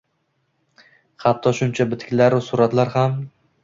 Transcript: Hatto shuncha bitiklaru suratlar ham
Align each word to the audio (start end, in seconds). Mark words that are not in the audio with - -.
Hatto 1.27 1.53
shuncha 1.61 1.89
bitiklaru 1.95 2.45
suratlar 2.51 2.97
ham 3.01 3.19